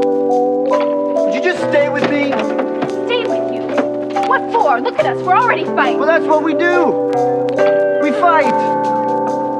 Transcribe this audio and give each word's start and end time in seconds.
Would 0.00 1.34
you 1.34 1.42
just 1.42 1.58
stay 1.70 1.88
with 1.88 2.04
me? 2.10 2.32
Stay 3.06 3.24
with 3.26 3.52
you. 3.52 3.62
What 4.28 4.52
for? 4.52 4.80
Look 4.80 4.98
at 4.98 5.06
us. 5.06 5.22
We're 5.22 5.36
already 5.36 5.64
fighting. 5.64 5.98
Well, 5.98 6.06
that's 6.06 6.24
what 6.24 6.42
we 6.42 6.54
do. 6.54 7.10
We 8.02 8.10
fight. 8.20 8.52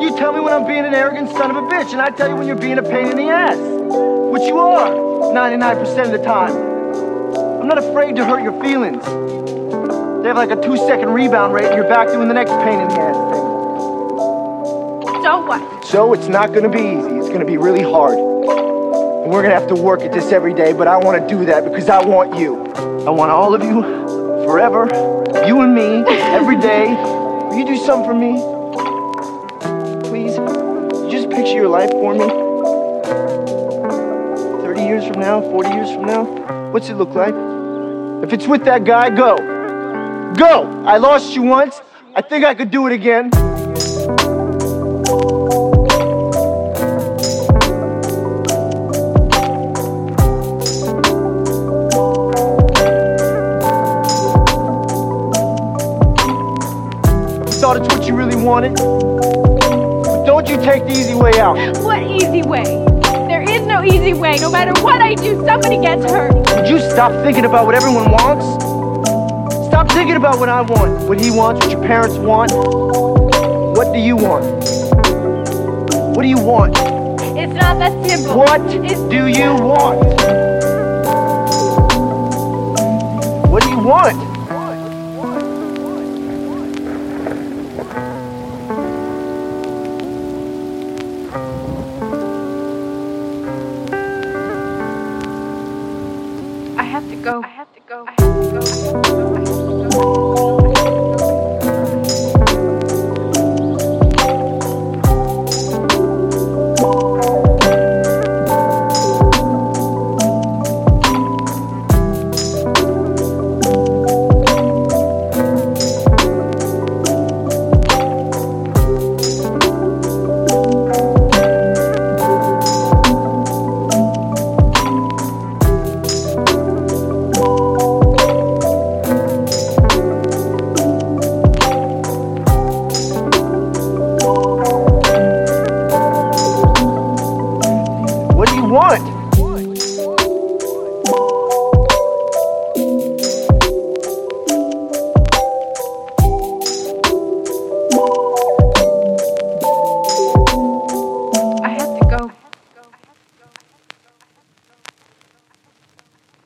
You 0.00 0.16
tell 0.16 0.32
me 0.32 0.40
when 0.40 0.52
I'm 0.52 0.66
being 0.66 0.84
an 0.84 0.94
arrogant 0.94 1.30
son 1.30 1.50
of 1.50 1.56
a 1.56 1.66
bitch, 1.68 1.92
and 1.92 2.00
I 2.00 2.10
tell 2.10 2.28
you 2.28 2.36
when 2.36 2.46
you're 2.46 2.56
being 2.56 2.78
a 2.78 2.82
pain 2.82 3.06
in 3.06 3.16
the 3.16 3.28
ass. 3.28 3.56
Which 3.56 4.42
you 4.42 4.58
are, 4.58 4.90
99% 4.90 6.04
of 6.04 6.12
the 6.12 6.18
time. 6.18 6.54
I'm 7.60 7.68
not 7.68 7.78
afraid 7.78 8.16
to 8.16 8.24
hurt 8.24 8.42
your 8.42 8.60
feelings. 8.62 9.04
They 10.22 10.28
have 10.28 10.36
like 10.36 10.50
a 10.50 10.60
two 10.60 10.76
second 10.76 11.10
rebound 11.14 11.54
rate, 11.54 11.66
and 11.66 11.74
you're 11.76 11.88
back 11.88 12.08
doing 12.08 12.28
the 12.28 12.34
next 12.34 12.50
pain 12.50 12.80
in 12.80 12.88
the 12.88 12.98
ass 12.98 13.16
thing. 13.32 13.42
So 15.22 15.44
what? 15.46 15.84
So 15.84 16.12
it's 16.12 16.28
not 16.28 16.52
gonna 16.52 16.68
be 16.68 16.78
easy. 16.78 17.16
It's 17.16 17.28
gonna 17.28 17.44
be 17.44 17.56
really 17.56 17.82
hard. 17.82 18.35
And 19.26 19.34
we're 19.34 19.42
gonna 19.42 19.58
have 19.58 19.66
to 19.70 19.74
work 19.74 20.02
at 20.02 20.12
this 20.12 20.30
every 20.30 20.54
day, 20.54 20.72
but 20.72 20.86
I 20.86 20.96
wanna 20.96 21.26
do 21.26 21.44
that 21.46 21.64
because 21.64 21.88
I 21.88 22.00
want 22.00 22.38
you. 22.38 22.64
I 23.08 23.10
want 23.10 23.32
all 23.32 23.56
of 23.56 23.64
you, 23.64 23.82
forever. 24.46 24.86
You 25.44 25.62
and 25.62 25.74
me, 25.74 26.04
every 26.06 26.56
day. 26.60 26.94
Will 26.94 27.56
you 27.56 27.66
do 27.66 27.76
something 27.76 28.06
for 28.08 28.14
me? 28.14 28.34
Please? 30.08 30.36
You 30.36 31.10
just 31.10 31.28
picture 31.28 31.54
your 31.54 31.66
life 31.66 31.90
for 31.90 32.14
me. 32.14 32.28
30 34.62 34.82
years 34.82 35.04
from 35.04 35.18
now, 35.18 35.40
40 35.40 35.70
years 35.70 35.90
from 35.90 36.04
now? 36.04 36.22
What's 36.70 36.88
it 36.88 36.94
look 36.94 37.12
like? 37.16 37.34
If 38.22 38.32
it's 38.32 38.46
with 38.46 38.64
that 38.66 38.84
guy, 38.84 39.10
go. 39.10 39.38
Go! 40.36 40.84
I 40.86 40.98
lost 40.98 41.34
you 41.34 41.42
once. 41.42 41.80
I 42.14 42.22
think 42.22 42.44
I 42.44 42.54
could 42.54 42.70
do 42.70 42.86
it 42.86 42.92
again. 42.92 43.32
Thought 57.66 57.78
it's 57.78 57.92
what 57.92 58.06
you 58.06 58.14
really 58.14 58.36
wanted. 58.36 58.76
But 58.76 60.24
don't 60.24 60.48
you 60.48 60.56
take 60.58 60.84
the 60.84 60.92
easy 60.92 61.16
way 61.16 61.32
out. 61.40 61.56
What 61.78 62.00
easy 62.00 62.42
way? 62.42 62.62
There 63.26 63.42
is 63.42 63.66
no 63.66 63.82
easy 63.82 64.14
way. 64.14 64.36
No 64.38 64.52
matter 64.52 64.70
what 64.84 65.02
I 65.02 65.16
do, 65.16 65.44
somebody 65.44 65.78
gets 65.78 66.08
hurt. 66.08 66.32
Would 66.32 66.68
you 66.68 66.78
stop 66.78 67.10
thinking 67.24 67.44
about 67.44 67.66
what 67.66 67.74
everyone 67.74 68.12
wants? 68.12 68.46
Stop 69.66 69.90
thinking 69.90 70.14
about 70.14 70.38
what 70.38 70.48
I 70.48 70.60
want, 70.60 71.08
what 71.08 71.20
he 71.20 71.32
wants, 71.32 71.66
what 71.66 71.72
your 71.72 71.82
parents 71.82 72.14
want. 72.18 72.52
What 73.76 73.92
do 73.92 73.98
you 73.98 74.14
want? 74.14 74.44
What 76.14 76.22
do 76.22 76.28
you 76.28 76.38
want? 76.38 76.76
It's 77.36 77.52
not 77.52 77.80
that 77.80 77.90
simple. 78.06 78.38
What 78.38 78.60
It's 78.84 79.00
do 79.10 79.26
you 79.26 79.52
want? 79.54 79.98
What 83.50 83.64
do 83.64 83.70
you 83.70 83.78
want? 83.80 84.35